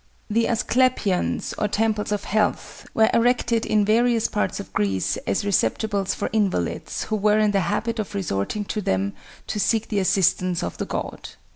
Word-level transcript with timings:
The 0.31 0.47
Asclepions, 0.47 1.53
or 1.59 1.67
temples 1.67 2.11
of 2.11 2.23
health, 2.23 2.87
were 2.95 3.11
erected 3.13 3.67
in 3.67 3.85
various 3.85 4.27
parts 4.27 4.59
of 4.59 4.73
Greece 4.73 5.17
as 5.27 5.45
receptacles 5.45 6.15
for 6.15 6.27
invalids, 6.33 7.03
who 7.03 7.15
were 7.15 7.37
in 7.37 7.51
the 7.51 7.59
habit 7.69 7.99
of 7.99 8.15
resorting 8.15 8.65
to 8.65 8.81
them 8.81 9.13
to 9.45 9.59
seek 9.59 9.89
the 9.89 9.99
assistance 9.99 10.63
of 10.63 10.79
the 10.79 10.85
god. 10.87 11.29